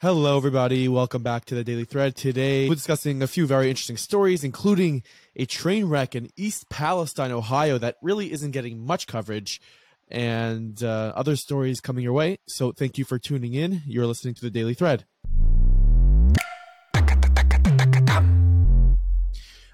[0.00, 0.86] Hello, everybody.
[0.86, 2.14] Welcome back to the Daily Thread.
[2.14, 5.02] Today, we're discussing a few very interesting stories, including
[5.34, 9.60] a train wreck in East Palestine, Ohio, that really isn't getting much coverage,
[10.06, 12.38] and uh, other stories coming your way.
[12.46, 13.82] So, thank you for tuning in.
[13.86, 15.04] You're listening to the Daily Thread.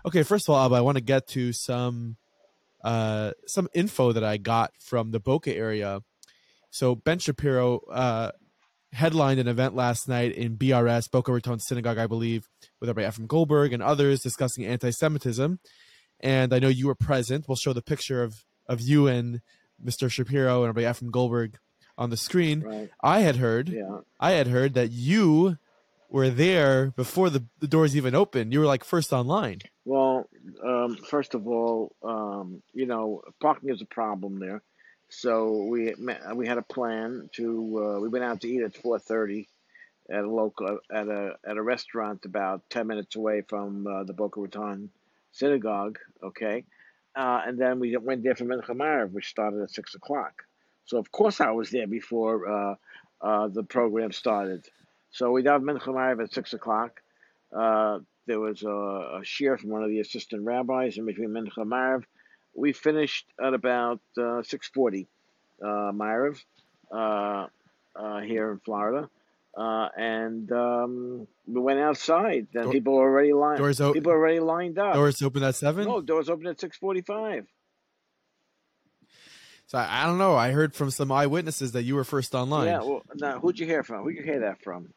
[0.07, 2.17] Okay, first of all, Abba, I want to get to some
[2.83, 6.01] uh, some info that I got from the Boca area.
[6.71, 8.31] So Ben Shapiro uh,
[8.95, 12.49] headlined an event last night in BRS, Boca Raton Synagogue, I believe,
[12.81, 15.59] with Rabbi Ephraim Goldberg and others discussing anti-Semitism.
[16.21, 17.47] And I know you were present.
[17.49, 19.43] We'll show the picture of of you and
[19.85, 20.11] Mr.
[20.11, 21.59] Shapiro and Rabbi Ephraim Goldberg
[21.99, 22.61] on the screen.
[22.63, 22.91] Right.
[23.03, 23.99] I had heard, Yeah.
[24.19, 25.59] I had heard that you
[26.09, 28.53] were there before the, the doors even opened.
[28.53, 29.61] You were like first online.
[29.85, 30.29] Well,
[30.65, 34.63] um, first of all, um, you know, parking is a problem there.
[35.17, 37.47] So we ma- we had a plan to
[37.97, 39.49] uh, we went out to eat at four thirty
[40.11, 44.13] at a local at a at a restaurant about ten minutes away from uh, the
[44.13, 44.91] Boca Raton
[45.31, 45.99] synagogue.
[46.23, 46.65] Okay,
[47.15, 50.43] uh, and then we went there for Mincha which started at six o'clock.
[50.85, 52.75] So of course I was there before uh,
[53.21, 54.67] uh, the program started.
[55.11, 57.01] So we got Mincha Maariv at six o'clock.
[57.57, 62.03] Uh, there was a, a share from one of the assistant rabbis in between Mincha.
[62.55, 65.07] We finished at about uh, 6:40
[65.63, 66.43] uh, Maariv
[66.93, 67.47] uh,
[67.97, 69.09] uh, here in Florida,
[69.57, 72.47] uh, and um, we went outside.
[72.53, 73.59] Then Door- people were already lined.
[73.59, 74.95] Doors, o- People already lined up.
[74.95, 75.85] doors open at seven.
[75.87, 77.47] no, doors open at 6:45.
[79.67, 80.37] So I, I don't know.
[80.37, 82.67] I heard from some eyewitnesses that you were first online.
[82.67, 82.79] Yeah.
[82.83, 84.05] Well, now who'd you hear from?
[84.05, 84.93] Who'd you hear that from?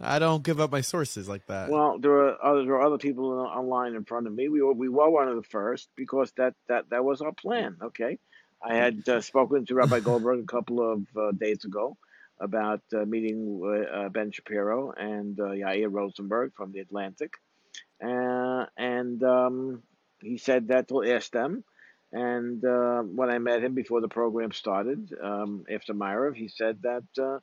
[0.00, 1.70] I don't give up my sources like that.
[1.70, 4.48] Well, there are other, there are other people online in front of me.
[4.48, 7.76] We were we were one of the first because that that that was our plan.
[7.82, 8.18] Okay,
[8.62, 11.96] I had uh, spoken to Rabbi Goldberg a couple of uh, days ago
[12.40, 17.34] about uh, meeting uh, Ben Shapiro and uh, Yair Rosenberg from the Atlantic,
[18.02, 19.82] uh, and um,
[20.20, 21.64] he said that we'll ask them.
[22.12, 26.78] And uh, when I met him before the program started, um, after Maariv, he said
[26.82, 27.40] that uh,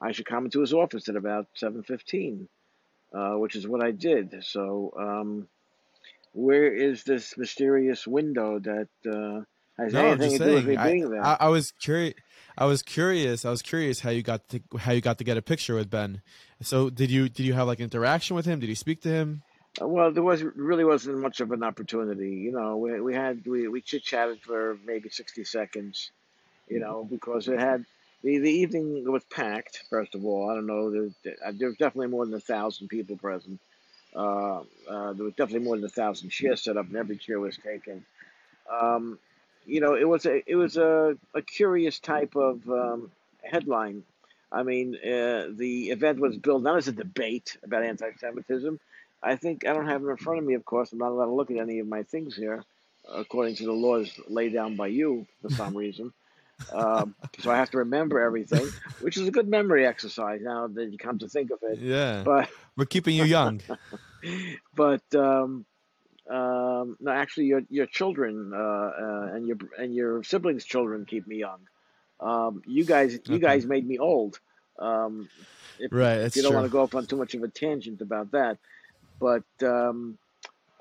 [0.00, 2.48] I should come into his office at about seven fifteen
[3.14, 4.42] uh, which is what I did.
[4.42, 5.48] So, um,
[6.32, 9.42] where is this mysterious window that uh,
[9.80, 10.76] has no, anything to do with me.
[10.76, 11.24] I, being there?
[11.24, 12.14] I, I was curious.
[12.58, 13.44] I was curious.
[13.44, 15.90] I was curious how you got to how you got to get a picture with
[15.90, 16.22] Ben.
[16.60, 18.60] So did you did you have like interaction with him?
[18.60, 19.42] Did you speak to him?
[19.80, 22.30] Uh, well, there was really wasn't much of an opportunity.
[22.30, 26.10] You know, we we had we, we chit chatted for maybe sixty seconds.
[26.68, 27.84] You know, because it had
[28.24, 29.84] the the evening was packed.
[29.90, 30.90] First of all, I don't know.
[30.90, 31.10] There,
[31.52, 33.60] there was definitely more than a thousand people present.
[34.16, 37.38] Uh, uh, there was definitely more than a thousand chairs set up, and every chair
[37.38, 38.04] was taken.
[38.72, 39.18] Um,
[39.66, 43.10] you know, it was a it was a, a curious type of um,
[43.42, 44.02] headline.
[44.50, 48.78] I mean, uh, the event was billed not as a debate about anti-Semitism.
[49.22, 50.54] I think I don't have it in front of me.
[50.54, 52.64] Of course, I'm not allowed to look at any of my things here,
[53.12, 56.12] according to the laws laid down by you for some reason.
[56.72, 58.70] Um, so I have to remember everything,
[59.00, 61.78] which is a good memory exercise now that you come to think of it.
[61.80, 63.60] Yeah, But we're keeping you young.
[64.74, 65.66] but um,
[66.30, 71.26] um, no, actually, your your children uh, uh, and your and your siblings' children keep
[71.26, 71.60] me young.
[72.20, 73.38] Um, you guys, you Okay.
[73.38, 74.38] guys made me old.
[74.78, 75.28] Um,
[75.78, 76.56] if, right, if you don't true.
[76.56, 78.58] want to go off on too much of a tangent about that,
[79.20, 80.18] but um,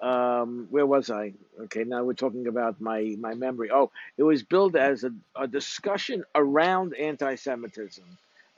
[0.03, 1.31] um, where was I?
[1.62, 3.69] Okay, now we're talking about my my memory.
[3.72, 8.03] Oh, it was billed as a, a discussion around anti-Semitism.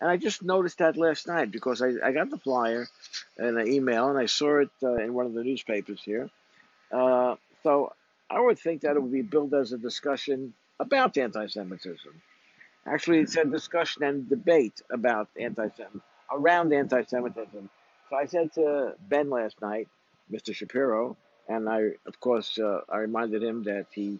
[0.01, 2.88] And I just noticed that last night because I, I got the flyer
[3.38, 6.29] and an email and I saw it uh, in one of the newspapers here.
[6.91, 7.94] Uh, so
[8.29, 12.22] I would think that it would be billed as a discussion about anti Semitism.
[12.88, 16.01] Actually, it said discussion and debate about anti Semitism,
[16.31, 17.69] around anti Semitism.
[18.09, 19.88] So I said to Ben last night,
[20.31, 20.53] Mr.
[20.55, 21.17] Shapiro,
[21.47, 24.19] and I, of course, uh, I reminded him that he,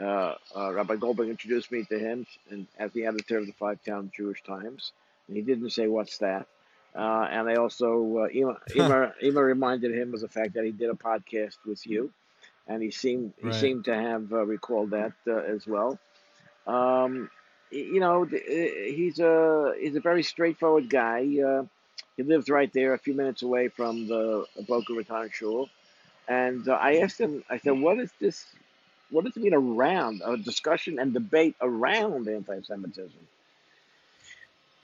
[0.00, 3.82] uh, uh, Rabbi Goldberg introduced me to him and, as the editor of the Five
[3.84, 4.92] Town Jewish Times.
[5.28, 6.46] And he didn't say, What's that?
[6.94, 10.72] Uh, and I also, uh, Ema, Ema, Ema reminded him of the fact that he
[10.72, 12.12] did a podcast with you.
[12.66, 13.52] And he seemed he Right.
[13.52, 15.98] seemed to have uh, recalled that uh, as well.
[16.66, 17.30] Um,
[17.70, 21.20] you know, he's a he's a very straightforward guy.
[21.44, 21.64] Uh,
[22.16, 25.68] he lives right there, a few minutes away from the Boca Raton Shul.
[26.28, 28.44] And uh, I asked him, I said, "What is this?
[29.10, 33.18] What does it mean around a discussion and debate around anti-Semitism?"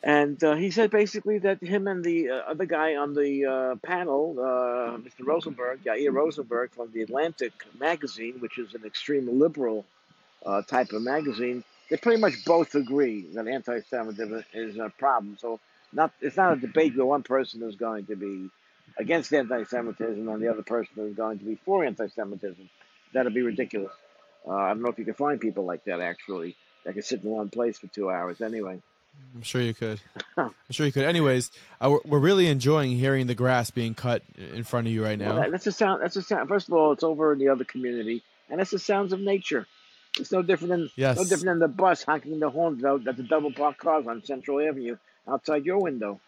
[0.03, 3.77] And uh, he said basically that him and the uh, other guy on the uh,
[3.77, 5.25] panel, uh, Mr.
[5.27, 9.85] Rosenberg, Yair Rosenberg from the Atlantic magazine, which is an extreme liberal
[10.45, 15.37] uh, type of magazine, they pretty much both agree that anti-Semitism is a problem.
[15.41, 15.61] So
[15.93, 18.51] not it's not a debate where one person is going to be
[18.99, 22.69] against anti-Semitism and the other person is going to be for anti-Semitism.
[23.13, 23.93] That'd be ridiculous.
[24.47, 27.23] Uh, I don't know if you can find people like that actually that can sit
[27.25, 28.41] in one place for two hours.
[28.41, 28.81] Anyway,
[29.35, 30.01] I'm sure you could.
[30.37, 31.05] I'm sure you could.
[31.05, 31.51] Anyways,
[31.81, 35.33] uh, we're really enjoying hearing the grass being cut in front of you right now.
[35.35, 36.03] Well, that, that's a sound.
[36.03, 36.49] That's a sound.
[36.49, 39.67] First of all, it's over in the other community, and that's the sounds of nature.
[40.19, 41.17] It's no different than Yes.
[41.17, 44.61] no different than the bus honking the horn at the double parked cars on Central
[44.61, 46.21] Avenue outside your window.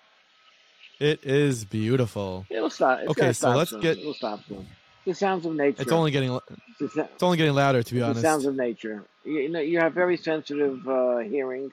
[0.98, 2.46] It is beautiful.
[2.48, 3.00] It'll stop.
[3.00, 3.80] It's Okay, so stop let's soon.
[3.80, 4.66] get- It'll stop soon.
[5.04, 5.82] The sounds of nature.
[5.82, 6.36] It's only getting
[6.80, 8.22] It's the, it's only getting louder to be honest.
[8.22, 9.04] the sounds of nature.
[9.24, 11.70] You, you know, you have very sensitive uh, hearing,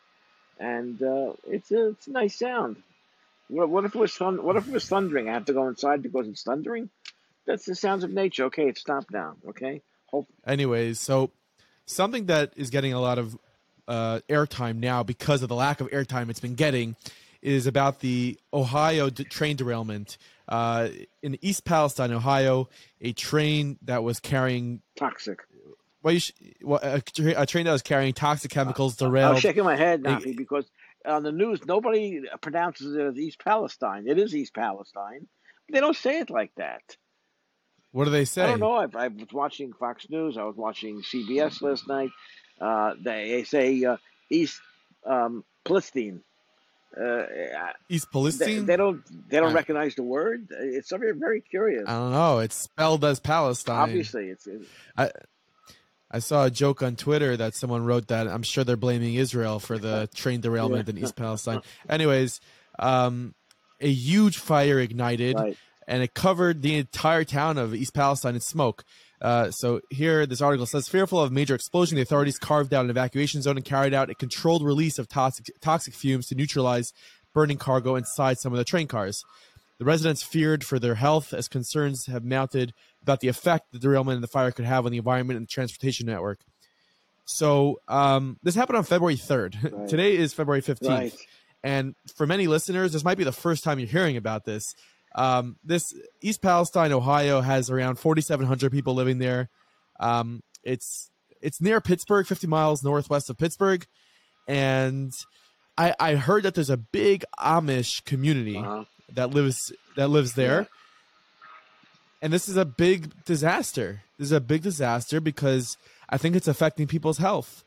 [0.60, 2.76] and uh, it's a it's a nice sound.
[3.48, 5.30] What, what if it was thun- What if it was thundering?
[5.30, 6.90] I have to go inside because it's thundering.
[7.48, 8.46] That's the sounds of nature.
[8.46, 9.36] Okay, it's stopped now.
[9.50, 9.82] Okay.
[10.08, 11.32] Hope Anyways, so
[11.88, 13.36] something that is getting a lot of
[13.88, 16.96] uh, airtime now because of the lack of airtime it's been getting
[17.44, 20.18] is about the Ohio d- train derailment
[20.48, 20.88] uh,
[21.22, 22.70] in East Palestine, Ohio.
[23.02, 25.40] A train that was carrying toxic.
[26.02, 26.32] well, you sh-
[26.64, 29.14] well a, tra- a train that was carrying toxic chemicals derailed.
[29.14, 29.34] I derailed.
[29.36, 30.66] was shaking my head, Nafi, because
[31.06, 34.08] on the news nobody pronounces it as East Palestine.
[34.08, 35.28] It is East Palestine.
[35.72, 36.98] They don't say it like that.
[37.92, 38.44] What do they say?
[38.44, 38.74] I don't know.
[38.74, 40.38] I, I was watching Fox News.
[40.38, 42.10] I was watching CBS last night.
[42.60, 43.98] Uh, they, they say uh,
[44.30, 44.60] East
[45.06, 46.22] um, Palestine.
[46.96, 47.26] Uh,
[47.90, 48.66] East Palestine.
[48.66, 50.48] they don't they don't I- recognize the word.
[50.52, 51.84] It's something very curious.
[51.88, 52.40] I don't know.
[52.40, 53.78] It's spelled as Palestine.
[53.78, 54.68] Obviously, it's, it's
[56.14, 59.60] I saw a joke on Twitter that someone wrote that I'm sure they're blaming Israel
[59.60, 61.62] for the train derailment in East Palestine.
[61.90, 62.40] Anyways,
[62.78, 63.34] um,
[63.82, 65.58] a huge fire ignited right.
[65.88, 68.86] and it covered the entire town of East Palestine in smoke.
[69.24, 72.92] Uh, so here, this article says, fearful of major explosion, the authorities carved out an
[72.92, 76.92] evacuation zone and carried out a controlled release of toxic, toxic fumes to neutralize
[77.34, 79.24] burning cargo inside some of the train cars.
[79.80, 84.16] The residents feared for their health as concerns have mounted about the effect the derailment
[84.16, 86.40] and the fire could have on the environment and the transportation network.
[87.26, 89.72] So um, this happened on February 3rd.
[89.74, 89.90] Right.
[89.90, 90.88] Today is February 15th.
[90.88, 91.16] Right.
[91.64, 94.76] And for many listeners, this might be the first time you're hearing about this.
[95.16, 99.50] Um, this East Palestine, Ohio, has around 4,700 people living there.
[100.00, 101.10] Um, it's
[101.42, 103.86] it's near Pittsburgh, 50 miles northwest of Pittsburgh,
[104.48, 105.12] and
[105.78, 108.86] I, I heard that there's a big Amish community Uh-huh.
[109.14, 110.68] that lives that lives there, Yeah.
[112.22, 114.02] and this is a big disaster.
[114.18, 115.78] This is a big disaster because
[116.10, 117.64] I think it's affecting people's health.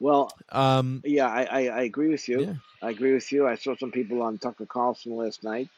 [0.00, 2.40] Well, Um, yeah, I, I, I agree with you.
[2.40, 2.54] Yeah.
[2.82, 3.46] I agree with you.
[3.46, 5.68] I saw some people on Tucker Carlson last night,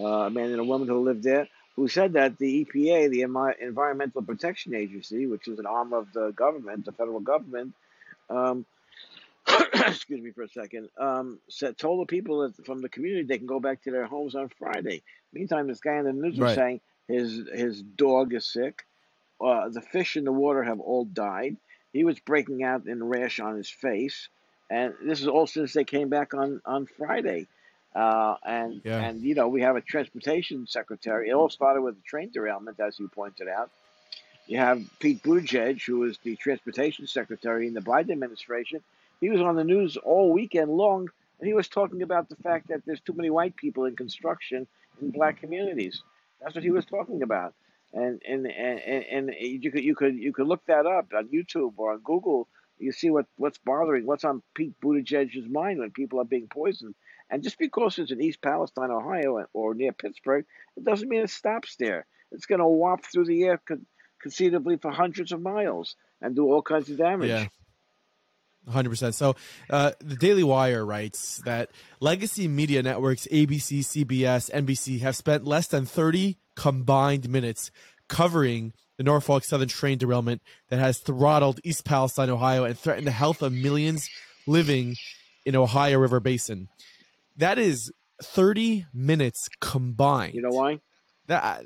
[0.00, 3.22] uh, a man and a woman who lived there, who said that the EPA, the
[3.22, 7.74] Environmental Protection Agency, which is an arm of the government, the federal government,
[8.30, 8.66] um,
[9.74, 13.38] excuse me for a second, um, said, told the people that from the community they
[13.38, 15.02] can go back to their homes on Friday.
[15.32, 18.84] Meantime, this guy in the news was saying his his dog is sick.
[19.40, 21.56] Uh, the fish in the water have all died.
[21.92, 24.28] He was breaking out in rash on his face
[24.72, 27.46] and this is all since they came back on on Friday.
[27.94, 29.00] Uh, and Yeah.
[29.04, 31.28] and you know we have a transportation secretary.
[31.28, 33.70] It all started with a train derailment, as you pointed out.
[34.46, 38.80] You have Pete Buttigieg, who is the transportation secretary in the Biden administration.
[39.20, 41.08] He was on the news all weekend long,
[41.38, 44.66] and he was talking about the fact that there's too many white people in construction
[45.00, 46.02] in black communities.
[46.40, 47.54] That's what he was talking about.
[47.92, 51.28] And and and, and, and you could you could you could look that up on
[51.28, 52.48] YouTube or on Google
[52.82, 56.94] you see what, what's bothering, what's on Pete Buttigieg's mind when people are being poisoned.
[57.32, 60.44] And just because it's in East Palestine, Ohio, or near Pittsburgh,
[60.76, 62.04] it doesn't mean it stops there.
[62.30, 63.86] It's going to whop through the air con-
[64.20, 67.30] conceivably for hundreds of miles and do all kinds of damage.
[67.30, 67.46] Yeah.
[68.68, 69.14] 100%.
[69.14, 69.34] So,
[69.70, 71.70] uh, the Daily Wire writes that
[72.00, 77.70] legacy media networks ABC, CBS, NBC have spent less than 30 combined minutes
[78.08, 83.12] covering the Norfolk Southern train derailment that has throttled East Palestine, Ohio, and threatened the
[83.12, 84.08] health of millions
[84.46, 84.96] living
[85.44, 86.68] in Ohio River Basin.
[87.36, 90.34] That is 30 minutes combined.
[90.34, 90.80] You know why?
[91.26, 91.64] That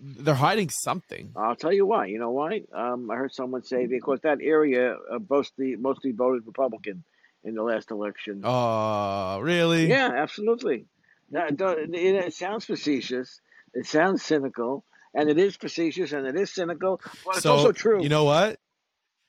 [0.00, 1.32] they're hiding something.
[1.36, 2.06] I'll tell you why.
[2.06, 2.62] You know why?
[2.72, 7.04] Um, I heard someone say because that area uh, mostly mostly voted Republican
[7.42, 8.42] in the last election.
[8.44, 9.86] Oh, really?
[9.86, 10.86] Yeah, absolutely.
[11.30, 13.40] That, it sounds facetious.
[13.72, 17.00] It sounds cynical, and it is facetious and it is cynical.
[17.24, 18.02] But it's so, also true.
[18.02, 18.58] You know what?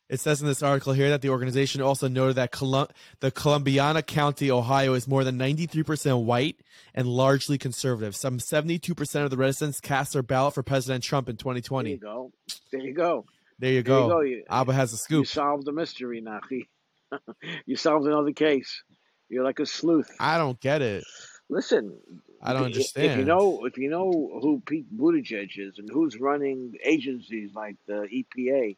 [0.08, 2.90] It says in this article here that the organization also noted that Colum-
[3.22, 6.58] the Columbiana County, Ohio, is more than 93% white
[6.94, 8.16] and largely conservative.
[8.16, 11.98] Some 72% of the residents cast their ballot for President Trump in there you 2020.
[11.98, 12.32] go.
[12.72, 13.26] There you go.
[13.58, 14.08] There you go.
[14.08, 14.22] There you go.
[14.22, 15.22] You, Abba has a scoop.
[15.22, 16.68] you solved the mystery, Nachi.
[17.66, 18.84] you solved another case.
[19.30, 20.10] You're like a sleuth.
[20.20, 21.04] I don't get it.
[21.50, 21.98] Listen,
[22.42, 23.12] I don't understand.
[23.12, 27.76] If you know, if you know who Pete Buttigieg is and who's running agencies like
[27.88, 28.78] the EPA,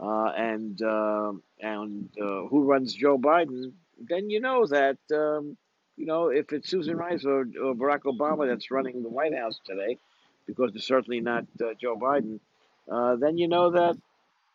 [0.00, 5.56] uh, and uh, and uh, who runs Joe Biden, then you know that um,
[5.96, 9.60] you know if it's Susan Rice or, or Barack Obama that's running the White House
[9.64, 9.98] today,
[10.46, 12.40] because it's certainly not uh, Joe Biden,
[12.90, 13.96] uh, then you know that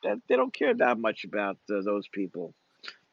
[0.03, 2.53] that they don't care that much about uh, those people.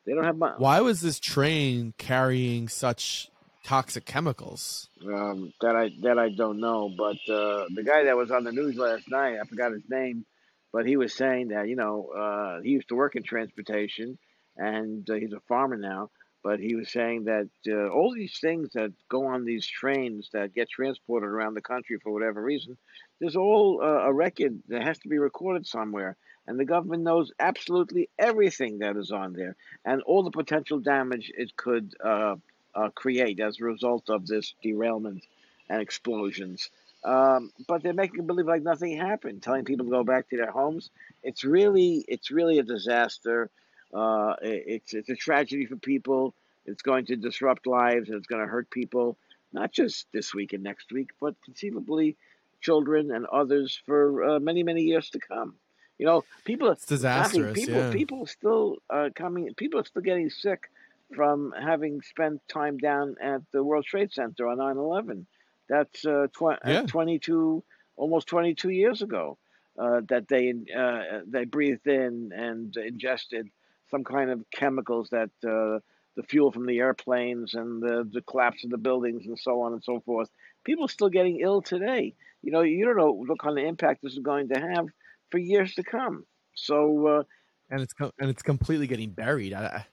[0.04, 0.58] They don't have much.
[0.58, 3.28] Why was this train carrying such
[3.64, 4.88] toxic chemicals?
[5.04, 6.92] um, that I that I don't know.
[6.96, 10.24] But uh, the guy that was on the news last night, I forgot his name,
[10.72, 14.18] but he was saying that you know uh, he used to work in transportation,
[14.56, 16.10] and uh, he's a farmer now.
[16.42, 20.54] But he was saying that uh, all these things that go on these trains that
[20.54, 22.76] get transported around the country for whatever reason,
[23.18, 27.32] there's all uh, a record that has to be recorded somewhere, and the government knows
[27.40, 31.94] absolutely everything that is on there, and all the potential damage it could.
[32.02, 32.36] Uh,
[32.76, 35.24] uh, create as a result of this derailment
[35.68, 36.70] and explosions.
[37.04, 40.50] Um, but they're making believe like nothing happened, telling people to go back to their
[40.50, 40.90] homes.
[41.22, 43.50] It's really, it's really a disaster.
[43.94, 46.34] Uh, it- it's it's a tragedy for people.
[46.64, 49.16] It's going to disrupt lives and it's going to hurt people,
[49.52, 52.16] not just this week and next week, but conceivably
[52.60, 55.54] children and others for uh, many many years to come.
[55.98, 57.54] You know, people It's disastrous.
[57.54, 57.92] people yeah.
[57.92, 59.54] people still uh, coming.
[59.54, 60.68] People are still getting sick
[61.14, 65.24] from having spent time down at the World Trade Center on 9/11.
[65.68, 66.82] That's uh, tw- Yeah.
[66.86, 67.62] 22,
[67.96, 69.38] almost 22 years ago.
[69.78, 73.46] Uh, that they uh, they breathed in and ingested
[73.90, 75.78] some kind of chemicals that uh,
[76.16, 79.74] the fuel from the airplanes and the, the collapse of the buildings and so on
[79.74, 80.30] and so forth.
[80.64, 82.14] People are still getting ill today.
[82.42, 84.86] You know, you don't know what kind of impact this is going to have
[85.30, 86.24] for years to come.
[86.54, 87.22] So uh,
[87.68, 89.52] and it's com- and it's completely getting buried.
[89.52, 89.86] I, I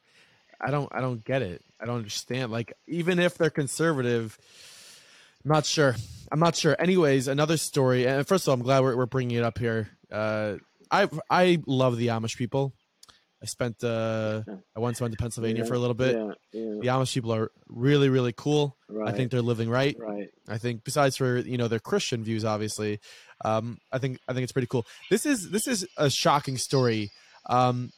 [0.68, 1.62] I don't I don't get it.
[1.82, 2.54] I don't understand.
[2.54, 4.38] Like even if they're conservative,
[5.46, 5.96] I'm not sure.
[6.32, 6.76] I'm not sure.
[6.80, 8.06] Anyways, another story.
[8.06, 9.90] And first of all, I'm glad we're, we're bringing it up here.
[10.12, 10.56] Uh,
[10.90, 12.74] I I love the Amish people.
[13.42, 14.44] I spent uh,
[14.76, 16.16] I once went to Pennsylvania Yeah, for a little bit.
[16.16, 18.78] Yeah, yeah, The Amish people are really really cool.
[18.88, 19.10] right.
[19.10, 19.98] I think they're living right.
[20.00, 20.30] right.
[20.48, 23.00] I think besides for you know their Christian views, obviously,
[23.44, 24.86] um, I think I think it's pretty cool.
[25.10, 27.12] This is this is a shocking story,
[27.50, 27.92] um,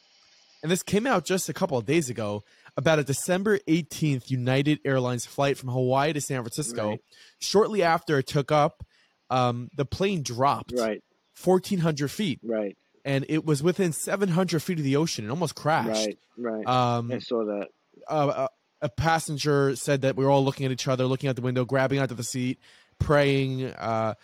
[0.62, 2.42] and this came out just a couple of days ago
[2.76, 6.90] about a December eighteenth United Airlines flight from Hawaii to San Francisco.
[6.90, 7.00] Right.
[7.38, 8.84] Shortly after it took up,
[9.30, 11.02] um, the plane dropped Right,
[11.34, 15.24] fourteen hundred feet, right, and it was within seven hundred feet of the ocean.
[15.24, 16.08] It almost crashed.
[16.38, 16.66] right, right.
[16.66, 17.68] Um, I saw that.
[18.08, 18.48] uh,
[18.82, 21.64] a passenger said that we were all looking at each other, looking out the window,
[21.64, 22.58] grabbing onto the seat,
[22.98, 24.14] praying, uh,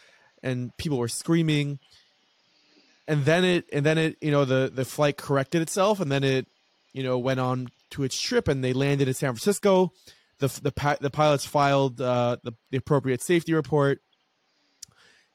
[0.42, 1.78] and people were screaming.
[3.08, 6.22] And then it, and then it, you know, the the flight corrected itself, and then
[6.22, 6.46] it,
[6.92, 9.92] you know, went on to its trip, and they landed in San Francisco.
[10.38, 14.00] The the the pilots filed uh, the, the appropriate safety report,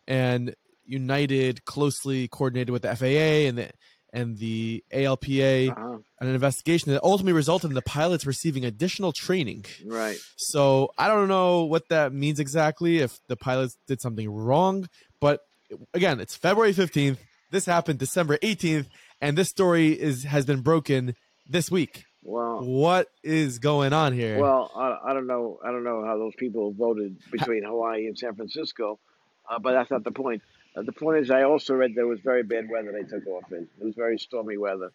[0.08, 3.70] and United closely coordinated with the FAA and the
[4.14, 5.98] and the ALPA Uh-huh.
[6.22, 9.66] an investigation that ultimately resulted in the pilots receiving additional training.
[9.86, 10.18] Right.
[10.38, 14.88] So I don't know what that means exactly, if the pilots did something wrong.
[15.20, 15.42] But
[15.94, 17.18] again, it's February 15th.
[17.52, 18.88] This happened December 18th,
[19.22, 21.14] and this story is has been broken
[21.48, 22.06] this week.
[22.28, 24.38] Well, What is going on here?
[24.38, 25.60] well, I, I don't know.
[25.64, 29.00] I don't know how those people voted between Hawaii and San Francisco,
[29.50, 30.42] uh, but that's not the point.
[30.76, 33.50] Uh, the point is, I also read there was very bad weather they took off
[33.54, 33.70] in.
[33.80, 34.92] It was very stormy weather,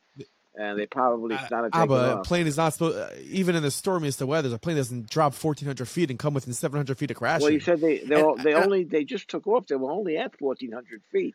[0.55, 1.39] and they probably Uh,
[1.71, 4.59] taking but a plane is not supposed, uh, even in the stormiest of weather, a
[4.59, 7.45] plane doesn't drop 1,400 feet and come within 700 feet of crashing.
[7.45, 9.67] Well, you said they they, And- all, they and- only they just took off.
[9.69, 11.35] They were only at fourteen hundred feet.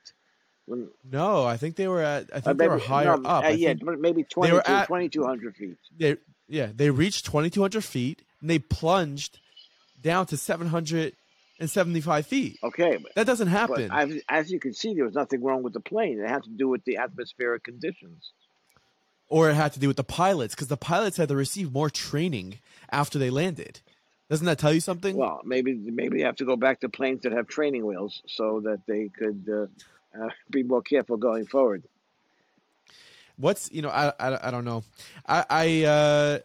[1.09, 3.45] No, I think they were at, I uh, think they were higher no, up.
[3.45, 5.77] uh, yeah, maybe they were 22 at- 2200 feet.
[5.97, 6.17] they
[6.49, 9.39] yeah they reached 2200 feet and they plunged
[10.01, 15.05] down to 775 feet Okay, but, that doesn't happen as, as you can see, there
[15.05, 16.19] was nothing wrong with the plane.
[16.19, 18.31] It had to do with the atmospheric conditions.
[19.29, 21.89] or it had to do with the pilots because the pilots had to receive more
[21.89, 22.59] training
[22.91, 23.81] after they landed
[24.29, 27.23] doesn't that tell you something Well, maybe maybe they have to go back to planes
[27.23, 29.67] that have training wheels so that they could uh,
[30.15, 31.83] uh, be more careful going forward.
[33.37, 34.83] what's you know I, I, I don't know
[35.27, 36.39] i i uh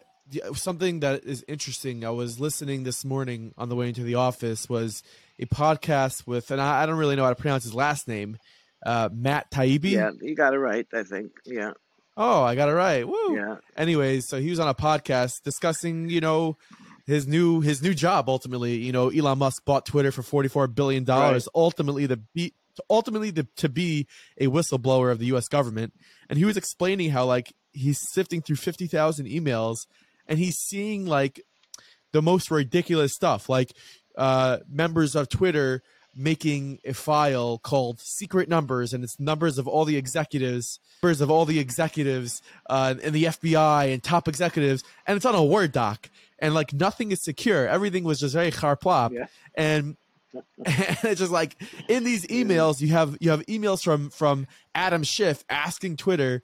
[0.53, 4.69] something that is interesting i was listening this morning on the way into the office
[4.69, 5.03] was
[5.39, 8.37] a podcast with and i, I don't really know how to pronounce his last name
[8.85, 10.85] uh matt taibbi Yeah, you got it right.
[10.93, 11.31] I think.
[11.45, 11.73] Yeah,
[12.15, 13.35] oh i got it right Woo.
[13.35, 16.57] yeah, anyways, so he was on a podcast discussing, you know,
[17.07, 18.29] his new his new job.
[18.29, 21.47] Ultimately, you know, Elon Musk bought Twitter for forty four billion dollars.
[21.55, 22.05] Ultimately,
[22.75, 24.07] to ultimately the, to be
[24.39, 25.47] a whistleblower of the U.S.
[25.47, 25.93] government,
[26.29, 29.77] and he was explaining how like he's sifting through fifty thousand emails,
[30.27, 31.41] and he's seeing like
[32.11, 33.49] the most ridiculous stuff.
[33.49, 33.71] Like
[34.17, 35.81] uh, members of Twitter
[36.15, 41.31] making a file called secret numbers and it's numbers of all the executives numbers of
[41.31, 42.39] all the executives
[42.69, 46.71] uh, in the fbi and top executives and it's on a word doc and like
[46.71, 49.25] nothing is secure everything was just very charplop Yeah.
[49.55, 49.97] and
[50.65, 51.55] and it's just like
[51.87, 56.41] in these emails you have you have emails from from adam schiff asking twitter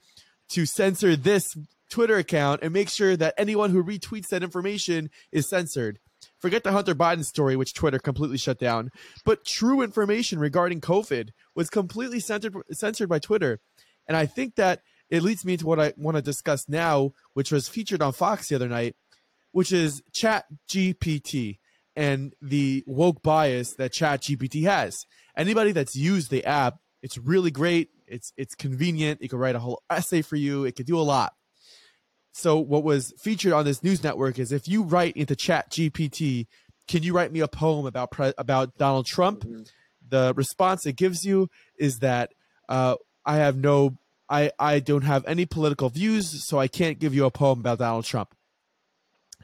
[0.48, 1.55] to censor this
[1.89, 6.00] twitter account and make sure that anyone who retweets that information is censored
[6.38, 8.91] Forget the Hunter Biden story, which Twitter completely shut down.
[9.25, 13.60] But true information regarding COVID was completely censored, censored by Twitter.
[14.08, 17.51] And I think that it leads me to what I want to discuss now, which
[17.51, 18.96] was featured on Fox the other night,
[19.51, 21.60] which is Chat GPT
[22.08, 24.96] and the woke bias that Chat GPT has.
[25.36, 27.89] Anybody that's used the app, it's really great.
[28.08, 29.20] It's it's convenient.
[29.22, 30.65] It can write a whole essay for you.
[30.65, 31.34] It can do a lot
[32.32, 36.46] so what was featured on this news network is if you write into chat gpt
[36.88, 39.68] can you write me a poem about pre- about donald trump Mhm.
[40.08, 42.32] the response it gives you is that
[42.70, 43.98] uh, i have no
[44.29, 47.79] I, I don't have any political views so i can't give you a poem about
[47.79, 48.36] donald trump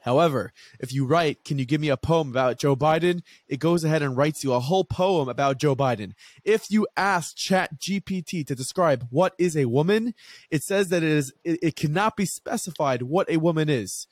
[0.06, 3.84] however if you write can you give me a poem about joe biden it goes
[3.84, 8.46] ahead and writes you a whole poem about joe biden if you ask chat gpt
[8.46, 10.14] to describe what is a woman
[10.50, 14.08] it says that it is it, it cannot be specified what a woman is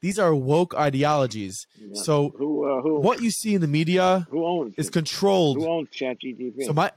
[0.00, 2.02] these are woke ideologies Yeah.
[2.02, 4.92] so who uh, who what you see in the media who owns is it?
[4.92, 6.64] controlled who owns ChatGPT?
[6.64, 6.90] so my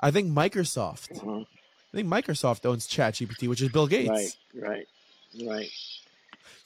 [0.00, 1.40] i think microsoft uh-huh.
[1.92, 4.36] i think microsoft owns chat gpt which is bill gates right,
[4.68, 4.86] right,
[5.46, 5.68] right.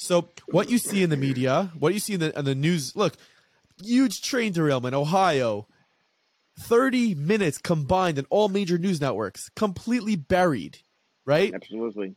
[0.04, 2.94] So what you see in the media, what you see in the, in the news,
[2.94, 3.14] look,
[3.82, 5.66] huge train derailment, Ohio,
[6.60, 10.78] 30 minutes combined in all major news networks, completely buried,
[11.24, 11.54] right?
[11.54, 12.16] Absolutely.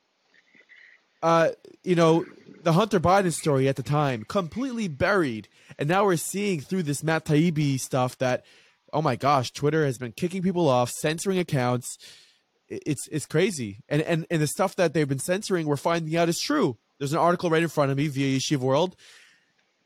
[1.24, 1.52] Uh,
[1.84, 2.26] you know,
[2.64, 5.48] the Hunter Biden story at the time, completely buried.
[5.80, 8.46] And now we're seeing through this Matt Taibbi stuff that,
[8.92, 11.98] oh my gosh, Twitter has been kicking people off, censoring accounts.
[12.68, 13.80] It's it's crazy.
[13.88, 16.78] And and and the stuff that they've been censoring, we're finding out is true.
[17.00, 18.96] There's an article right in front of me via Yeshiva World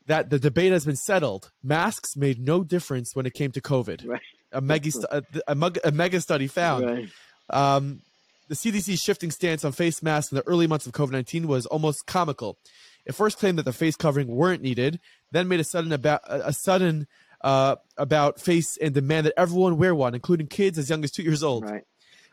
[0.06, 1.50] that the debate has been settled.
[1.62, 4.06] Masks made no difference when it came to COVID.
[4.06, 4.20] Right.
[4.52, 6.84] A mega a, a, mug- a mega study found.
[6.84, 7.08] Right.
[7.50, 8.02] Um,
[8.48, 11.64] the CDC's shifting stance on face masks in the early months of COVID 19 was
[11.66, 12.58] almost comical.
[13.06, 16.52] It first claimed that the face covering weren't needed, then made a sudden about a
[16.52, 17.06] sudden
[17.40, 21.42] uh, about face and demanded everyone wear one, including kids as young as two years
[21.42, 21.64] old.
[21.64, 21.84] Right.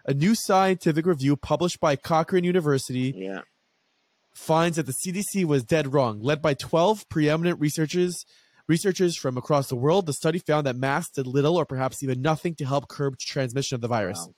[0.05, 3.41] A new scientific review published by Cochrane University Yeah.
[4.33, 6.21] Finds that the CDC was dead wrong.
[6.21, 8.25] Led by 12 preeminent researchers,
[8.67, 12.21] researchers from across the world, the study found that masks did little or perhaps even
[12.21, 14.19] nothing to help curb transmission of the virus.
[14.19, 14.33] Wow.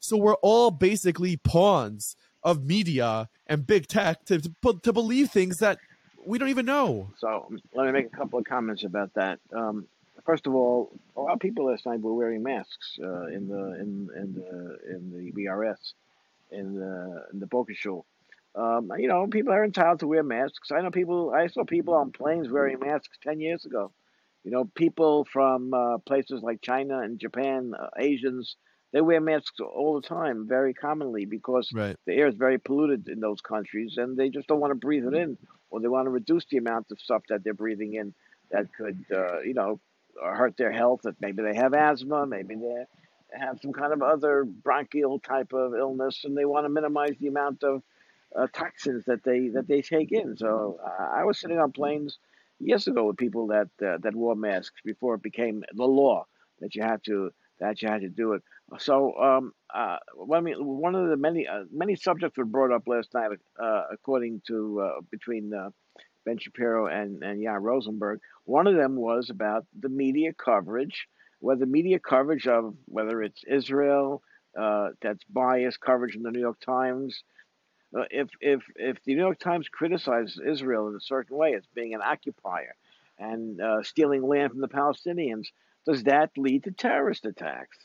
[0.00, 5.58] So we're all basically pawns of media and big tech to, to, to believe things
[5.58, 5.78] that
[6.26, 7.10] we don't even know.
[7.18, 9.40] So um, let me make a couple of comments about that.
[9.54, 9.86] Um,
[10.24, 13.80] first of all, a lot of people last night were wearing masks uh, in the
[13.80, 15.76] in in the in the BRS
[16.50, 18.06] in the in the Boca Shul.
[18.54, 20.70] Um, you know, people are entitled to wear masks.
[20.72, 21.32] I know people.
[21.34, 23.92] I saw people on planes wearing masks ten years ago.
[24.44, 28.56] You know, people from uh, places like China and Japan, uh, Asians,
[28.92, 31.96] they wear masks all the time, very commonly, because Right.
[32.06, 35.06] the air is very polluted in those countries, and they just don't want to breathe
[35.06, 35.38] it in,
[35.70, 38.14] or they want to reduce the amount of stuff that they're breathing in
[38.50, 39.80] that could, uh, you know,
[40.22, 41.00] hurt their health.
[41.02, 42.84] That maybe they have asthma, maybe they
[43.32, 47.28] have some kind of other bronchial type of illness, and they want to minimize the
[47.28, 47.82] amount of
[48.38, 50.36] uh, toxins that they that they take in.
[50.36, 52.18] So uh, I was sitting on planes
[52.58, 56.26] years ago with people that uh, that wore masks before it became the law
[56.60, 58.42] that you had to that you had to do it.
[58.78, 59.98] So um, uh,
[60.34, 63.30] I mean, one of the many uh, many subjects were brought up last night,
[63.62, 65.52] uh, according to uh, between
[66.24, 68.20] Ben Shapiro and and Jan Rosenberg.
[68.44, 71.06] One of them was about the media coverage,
[71.40, 74.22] whether media coverage of whether it's Israel,
[74.54, 77.22] that's biased coverage in the New York Times.
[77.96, 81.64] Uh, if if if the New York Times criticizes Israel in a certain way as
[81.74, 82.74] being an occupier
[83.18, 85.46] and uh, stealing land from the Palestinians,
[85.86, 87.78] does that lead to terrorist attacks?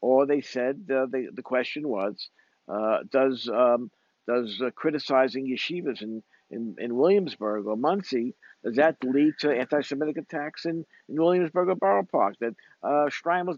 [0.00, 2.28] Or they said uh, the the question was,
[2.68, 3.90] uh, does um,
[4.28, 6.22] does uh, criticizing yeshivas in,
[6.54, 11.74] in, in Williamsburg or Monsey does that lead to anti-Semitic attacks in, in Williamsburg or
[11.74, 12.36] Borough Park?
[12.40, 13.10] That uh,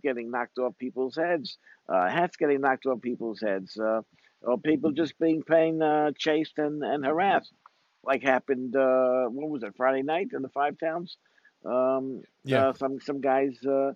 [0.03, 4.03] getting knocked off people's heads, uh, hats getting knocked off people's heads, uh,
[4.43, 7.53] or people just being plain uh, chased and, and harassed,
[8.03, 8.75] like happened.
[8.75, 9.75] Uh, what was it?
[9.77, 11.17] Friday night in the Five Towns.
[11.65, 12.69] Um, Yeah.
[12.69, 13.57] uh, some some guys.
[13.65, 13.93] Uh,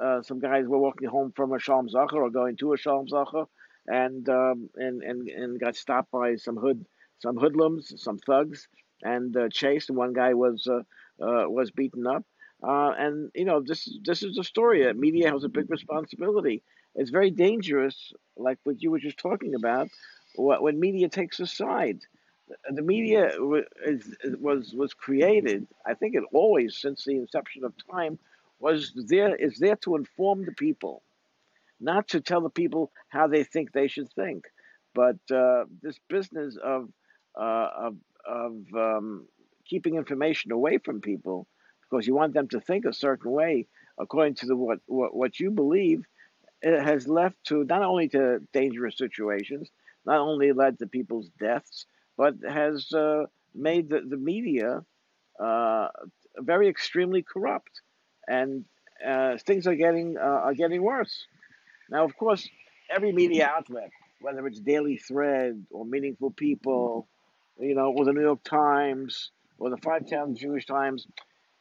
[0.00, 3.08] uh, some guys were walking home from a Shalom Zachar or going to a Shalom
[3.08, 3.46] Zachar,
[3.86, 6.84] and um, and and and got stopped by some hood
[7.20, 8.68] some hoodlums, some thugs,
[9.02, 9.90] and uh, chased.
[9.90, 10.82] One guy was uh,
[11.24, 12.24] uh, was beaten up.
[12.62, 14.86] Uh, and you know, this this is a story.
[14.86, 16.62] Uh, media has a big responsibility.
[16.94, 19.88] It's very dangerous, like what you were just talking about,
[20.36, 22.00] when media takes a side.
[22.68, 23.30] The media
[23.86, 25.68] is, was was created.
[25.86, 28.18] I think it always, since the inception of time,
[28.58, 31.02] was there is there to inform the people,
[31.80, 34.46] not to tell the people how they think they should think.
[34.94, 36.88] But uh, this business of
[37.34, 39.26] of of um,
[39.66, 41.46] keeping information away from people
[41.82, 43.66] because you want them to think a certain way
[44.00, 46.04] according to the, what, what, what you believe,
[46.62, 49.70] it has left to not only to dangerous situations,
[50.04, 54.82] not only led to people's deaths, but has uh, made the, the media
[55.38, 55.88] uh,
[56.38, 57.80] very extremely corrupt,
[58.28, 58.64] and
[59.06, 61.26] uh, things are getting uh, are getting worse.
[61.90, 62.46] Now, of course,
[62.90, 63.90] every media outlet,
[64.20, 67.08] whether it's Daily Thread or Meaningful People,
[67.60, 71.06] you know, or the New York Times or the Five Town Jewish Times,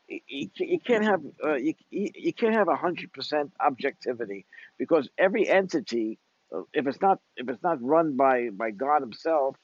[0.07, 4.45] you, you can't have uh, you, you can't have hundred percent objectivity
[4.77, 6.17] because every entity,
[6.55, 9.55] uh, if it's not if it's not run by by God Himself,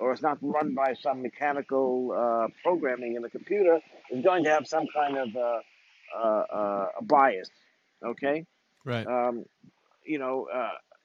[0.00, 4.50] or it's not run by some mechanical uh, programming in the computer, is going to
[4.50, 7.48] have some kind of uh, uh, uh bias.
[8.04, 8.44] Okay,
[8.84, 9.06] right.
[9.06, 9.44] Um,
[10.04, 10.46] you know,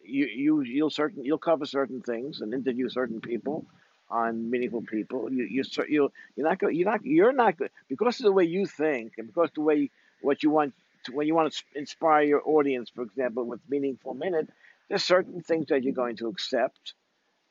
[0.04, 3.66] you you you'll certain you'll cover certain things and interview certain people
[4.10, 5.32] on meaningful people.
[5.32, 7.56] You you you you're not going you're not you're not
[7.88, 9.92] because of the way you think and because of the way
[10.22, 10.74] what you want
[11.06, 14.50] to, when you want to inspire your audience, for example, with meaningful minute,
[14.90, 16.94] there's certain things that you're going to accept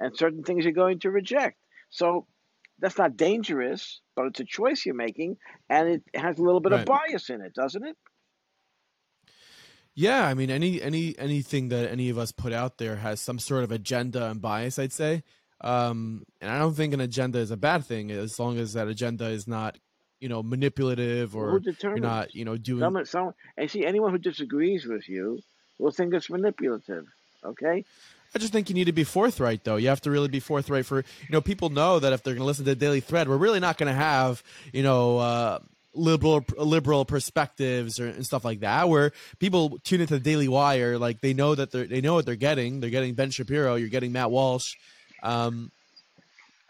[0.00, 1.56] and certain things you're going to reject.
[1.90, 2.26] So
[2.78, 6.72] that's not dangerous, but it's a choice you're making, and it has a little bit
[6.72, 6.80] right.
[6.80, 7.96] of bias in it, doesn't it?
[9.94, 13.40] Yeah, I mean, any any anything that any of us put out there has some
[13.40, 14.78] sort of agenda and bias.
[14.78, 15.24] I'd say.
[15.60, 18.88] Um, and I don't think an agenda is a bad thing as long as that
[18.88, 19.76] agenda is not,
[20.20, 22.80] you know, manipulative or you're not, you know, doing.
[22.80, 25.40] Someone, someone, and see, anyone who disagrees with you
[25.78, 27.06] will think it's manipulative.
[27.44, 27.84] Okay.
[28.34, 29.76] I just think you need to be forthright, though.
[29.76, 32.42] You have to really be forthright for, you know, people know that if they're going
[32.42, 34.42] to listen to Daily Thread, we're really not going to have,
[34.72, 35.58] you know, uh,
[35.94, 40.98] liberal liberal perspectives or, and stuff like that where people tune into the daily wire
[40.98, 43.88] like they know that they they know what they're getting they're getting ben shapiro you're
[43.88, 44.76] getting matt walsh
[45.22, 45.70] um,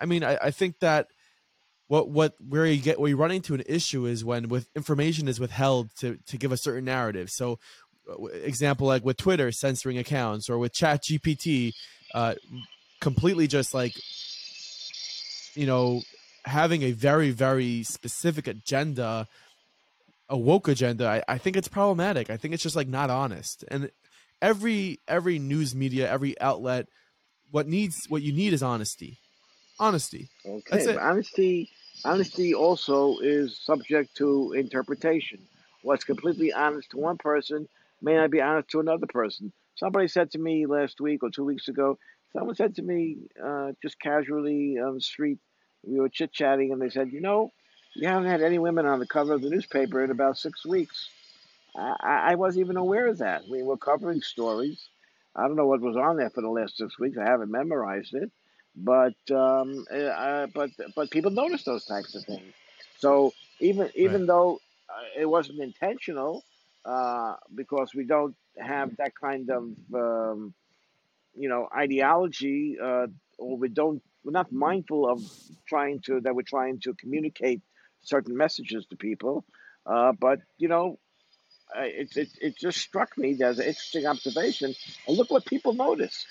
[0.01, 1.09] I mean, I, I think that
[1.89, 5.27] what what where you get where you run into an issue is when with information
[5.27, 7.31] is withheld to to give a certain narrative.
[7.31, 7.59] So,
[8.09, 11.73] uh, example like with Twitter censoring accounts or with Chat GPT,
[12.15, 12.35] uh,
[13.01, 13.95] completely just like
[15.55, 16.03] you know
[16.45, 19.27] having a very very specific agenda
[20.29, 23.65] a woke agenda I, I think it's problematic i think it's just like not honest
[23.69, 23.91] and
[24.41, 26.87] every every news media every outlet
[27.51, 29.19] what needs what you need is honesty.
[29.79, 30.29] Honesty.
[30.47, 30.97] Okay.
[30.97, 31.71] Honesty
[32.05, 35.41] honesty also is subject to interpretation.
[35.83, 37.69] What's completely honest to one person
[38.03, 39.53] may not be honest to another person.
[39.77, 41.99] Somebody said to me last week or two weeks ago,
[42.33, 45.39] someone said to me uh, just casually on the street,
[45.85, 47.53] we were chit chatting, and they said, You know,
[47.95, 51.09] you haven't had any women on the cover of the newspaper in about six weeks.
[51.77, 53.49] I, I wasn't even aware of that.
[53.49, 54.89] We were covering stories
[55.39, 57.17] I don't know what was on there for the last six weeks.
[57.19, 58.31] I haven't memorized it,
[58.77, 62.53] but um, uh, but but people notice those types of things.
[62.99, 64.27] So even even right.
[64.27, 66.45] though uh, it wasn't intentional,
[66.85, 70.55] uh, because we don't have that kind of um,
[71.37, 73.07] you know ideology, uh,
[73.39, 75.23] or we don't we're not mindful of
[75.67, 77.63] trying to that we're trying to communicate
[78.03, 79.45] certain messages to people.
[79.87, 80.99] Uh, but you know,
[81.77, 84.75] it, it, it just struck me as an interesting observation.
[85.07, 86.27] And look what people notice.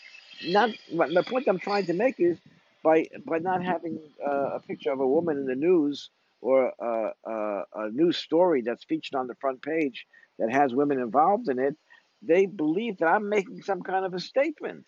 [0.45, 2.37] Not the point I'm trying to make is
[2.83, 6.09] by by not having uh, a picture of a woman in the news
[6.41, 10.05] or a, a, a news story that's featured on the front page
[10.37, 11.75] that has women involved in it,
[12.21, 14.85] they believe that I'm making some kind of a statement.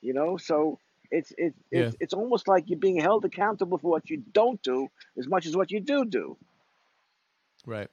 [0.00, 0.78] You know, so
[1.10, 1.80] it's it's yeah.
[1.80, 4.88] it's, it's almost like you're being held accountable for what you don't do
[5.18, 6.36] as much as what you do do.
[7.66, 7.90] Right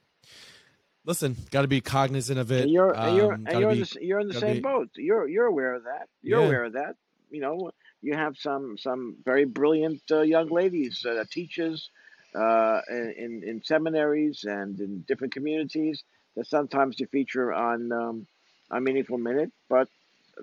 [1.06, 2.64] listen, got to be cognizant of it.
[2.64, 4.60] And you're and you're, um, and you're, be, in the, you're in the same be,
[4.62, 4.90] boat.
[4.96, 6.10] You're you're aware of that.
[6.22, 6.48] You're yeah.
[6.48, 6.96] aware of that.
[7.32, 11.90] You know, you have some some very brilliant uh, young ladies, uh, teachers
[12.36, 16.04] uh, in in seminaries and in different communities
[16.36, 18.28] that sometimes you feature on um,
[18.72, 19.88] on Meaningful Minute, but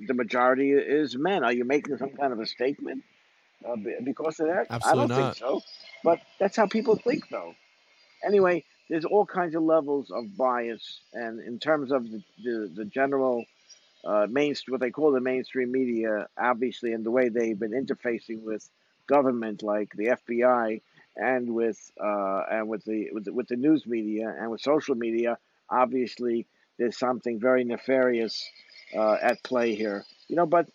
[0.07, 1.45] the majority is men.
[1.45, 3.05] Are you making some kind of a statement
[3.67, 4.67] uh, because of that?
[4.71, 5.37] Absolutely I don't not.
[5.37, 5.61] think so.
[6.05, 7.55] But that's how people think, though.
[8.25, 12.85] Anyway, there's all kinds of levels of bias, and in terms of the the, the
[12.85, 13.45] general
[14.05, 18.43] uh, mainstream, what they call the mainstream media, obviously, and the way they've been interfacing
[18.43, 18.69] with
[19.07, 20.81] government, like the FBI,
[21.17, 24.95] and with uh, and with the, with the with the news media and with social
[24.95, 25.39] media,
[25.71, 26.47] obviously
[26.79, 28.49] there's something very nefarious
[28.97, 30.05] uh, at play here.
[30.29, 30.69] You know, but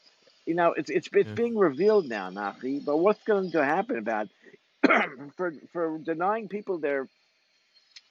[0.46, 1.36] you know it's it's it's Yeah.
[1.36, 2.84] being revealed now, Nafi.
[2.84, 4.28] But what's going to happen about
[5.38, 7.08] for for denying people their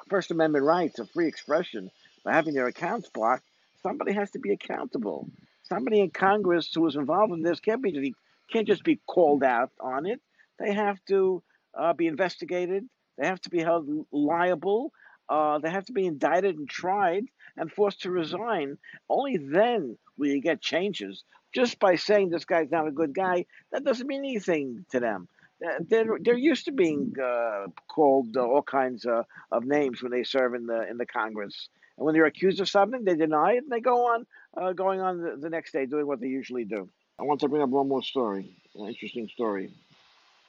[0.09, 1.91] First Amendment rights of free expression
[2.25, 3.45] by having their accounts blocked?
[3.83, 5.29] Somebody has to be accountable.
[5.65, 8.15] Somebody in Congress who was involved in this can't be
[8.53, 10.21] can't just be called out on it.
[10.59, 11.43] They have to
[11.75, 12.89] uh, be investigated.
[13.19, 14.93] They have to be held liable.
[15.29, 17.25] Uh, they have to be indicted and tried
[17.57, 18.79] and forced to resign.
[19.09, 21.25] Only then will you get changes.
[21.53, 25.29] Just by saying this guy's not a good guy, that doesn't mean anything to them.
[25.65, 30.13] Uh, They're, they're used to being uh, called uh, all kinds uh, of names when
[30.13, 31.69] they serve in the in the Congress.
[31.97, 35.01] And when they're accused of something, they deny it and they go on, uh, going
[35.01, 36.89] on the, the next day doing what they usually do.
[37.19, 39.71] I want to bring up one more story, an interesting story.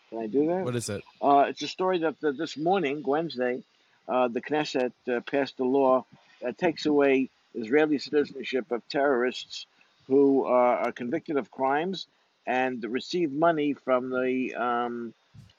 [0.09, 0.65] Can I do that?
[0.65, 1.03] What is it?
[1.21, 3.63] Uh, it's a story that uh, this morning, Wednesday,
[4.09, 6.05] uh, the Knesset uh, passed a law
[6.41, 9.65] that takes away Israeli citizenship of terrorists
[10.07, 12.07] who uh, are convicted of crimes
[12.47, 15.13] and receive money from the um,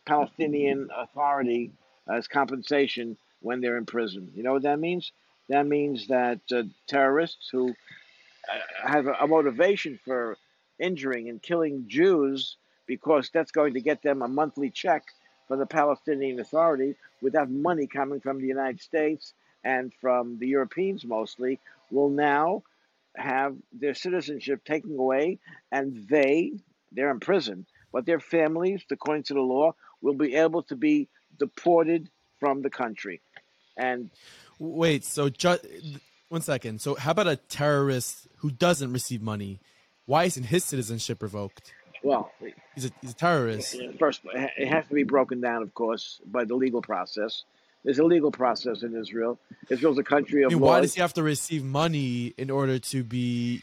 [0.06, 1.70] Palestinian Authority
[2.08, 4.32] as compensation when they're in prison.
[4.34, 5.12] You know what that means?
[5.50, 10.36] That means that uh, terrorists who uh, have a, motivation for
[10.78, 15.04] injuring and killing Jews because that's going to get them a monthly check
[15.46, 21.04] from the Palestinian Authority without money coming from the United States and from the Europeans
[21.04, 21.58] mostly,
[21.90, 22.62] will now
[23.16, 25.38] have their citizenship taken away
[25.72, 26.52] and they,
[26.92, 31.08] they're in prison, but their families, according to the law, will be able to be
[31.38, 32.08] deported
[32.40, 33.20] from the country.
[33.76, 34.10] And
[34.58, 35.58] Wait, so ju-
[36.28, 36.80] one second.
[36.80, 39.60] So how about a terrorist who doesn't receive money?
[40.06, 41.72] Why isn't his citizenship revoked?
[42.02, 42.30] well,
[42.74, 43.76] He's a he's a terrorist.
[43.98, 47.44] First, it has to be broken down, of course, by the legal process.
[47.84, 49.38] There's a legal process in Israel.
[49.68, 52.78] Israel's a country I of mean, why does he have to receive money in order
[52.78, 53.62] to be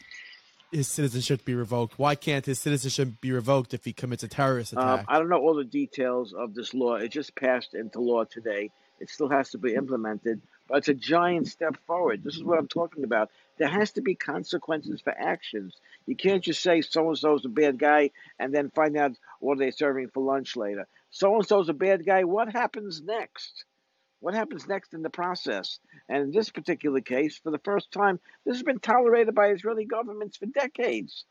[0.76, 1.98] his citizenship be revoked?
[1.98, 5.06] Why can't his citizenship be revoked if he commits a terrorist Um, attack?
[5.08, 6.94] I don't know all the details of this law.
[6.96, 8.70] It just passed into law today.
[9.00, 12.22] It still has to be implemented, but it's a giant step forward.
[12.24, 13.30] This is what I'm talking about.
[13.58, 15.74] There has to be consequences for actions.
[16.06, 19.58] You can't just say so and so's a bad guy and then find out what
[19.58, 20.86] they're serving for lunch later.
[21.10, 22.24] So and so's a bad guy.
[22.24, 23.64] What happens next?
[24.20, 25.78] What happens next in the process?
[26.08, 29.84] And in this particular case, for the first time, this has been tolerated by Israeli
[29.84, 31.24] governments for decades.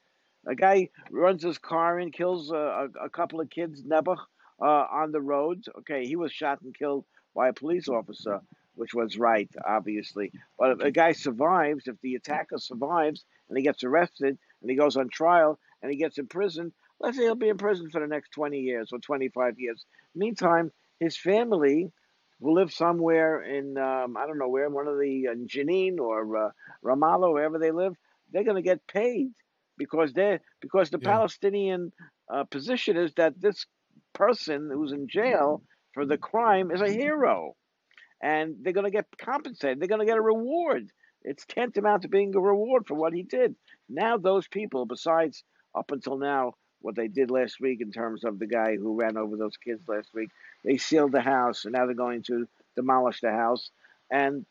[0.48, 4.20] A guy runs his car and kills a, a, a couple of kids, Nebuch,
[4.62, 5.68] uh, on the roads.
[5.80, 8.42] Okay, he was shot and killed by a police officer,
[8.76, 10.32] which was right, obviously.
[10.58, 14.78] But if a guy survives, if the attacker survives and he gets arrested and he
[14.78, 18.08] goes on trial and he gets imprisoned, let's say he'll be in prison for the
[18.08, 19.86] next 20 years or 25 years.
[20.14, 21.92] Meantime, his family
[22.40, 26.48] will live somewhere in, um, I don't know where, one of the uh, Jenin or
[26.48, 26.50] uh,
[26.84, 27.96] Ramallah, wherever they live,
[28.32, 29.32] they're going to get paid
[29.78, 31.10] because they because the Yeah.
[31.10, 31.92] Palestinian
[32.34, 33.66] uh, position is that this
[34.14, 37.56] person who's in jail for the crime is a hero,
[38.22, 39.80] and they're going to get compensated.
[39.80, 40.90] They're going to get a reward.
[41.24, 43.56] It's tantamount to being a reward for what he did.
[43.90, 45.44] Now those people, besides
[45.76, 46.54] up until now
[46.86, 49.82] what they did last week in terms of the guy who ran over those kids
[49.88, 50.30] last week,
[50.64, 53.72] they sealed the house, and now they're going to demolish the house,
[54.12, 54.46] and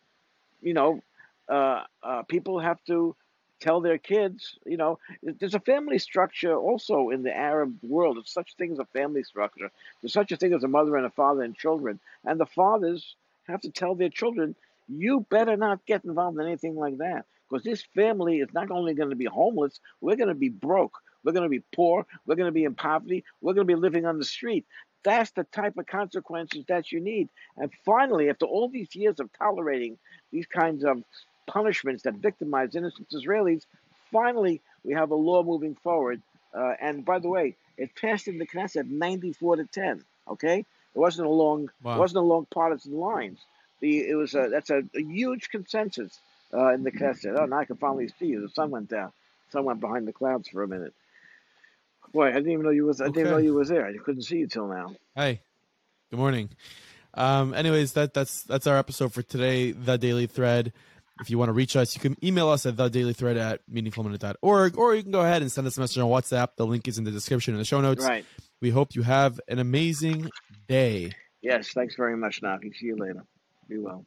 [0.61, 1.01] you know,
[1.49, 3.15] uh, uh, people have to
[3.61, 8.17] tell their kids, you know, there's a family structure also in the Arab world.
[8.17, 9.71] There's such thing as a family structure.
[10.01, 12.01] There's such a thing as a mother and a father and children.
[12.25, 13.15] And the fathers
[13.47, 14.55] have to tell their children,
[14.89, 17.25] you better not get involved in anything like that.
[17.49, 20.99] Because this family is not only going to be homeless, we're going to be broke.
[21.25, 22.07] We're going to be poor.
[22.27, 23.25] We're going to be in poverty.
[23.41, 24.65] We're going to be living on the street.
[25.03, 27.29] That's the type of consequences that you need.
[27.57, 29.99] And finally, after all these years of tolerating
[30.33, 31.03] these kinds of
[31.47, 33.65] punishments that victimize innocent Israelis,
[34.13, 36.23] finally we have a law moving forward.
[36.55, 40.05] Uh, and by the way, it passed in the Knesset 94 to 10.
[40.29, 41.97] Okay, it wasn't along Wow.
[41.97, 43.39] it wasn't along partisan lines.
[43.81, 46.19] The it was a that's a, a huge consensus
[46.55, 47.39] uh, in the Knesset.
[47.39, 48.41] Oh, now I can finally see you.
[48.41, 49.13] The sun went down.
[49.51, 50.95] Sun went behind the clouds for a minute.
[52.15, 53.85] Boy, I didn't even know you was I didn't know you was there.
[53.87, 54.95] I couldn't see you till now.
[55.17, 55.41] Hi,
[56.13, 56.49] good morning.
[57.13, 59.73] Um, anyways, that that's that's our episode for today.
[59.73, 60.73] The Daily Thread.
[61.21, 64.95] If you want to reach us, you can email us at thedailythread at meaningfulminute.org, or
[64.95, 66.51] you can go ahead and send us a message on WhatsApp.
[66.57, 68.05] The link is in the description in the show notes.
[68.05, 68.25] Right.
[68.61, 70.31] We hope you have an amazing
[70.69, 71.13] day.
[71.43, 71.71] Yes.
[71.73, 72.73] Thanks very much, Naki.
[72.73, 73.25] See you later.
[73.69, 74.05] Be well.